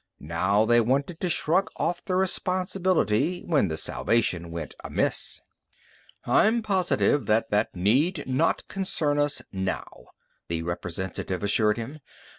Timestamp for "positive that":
6.63-7.51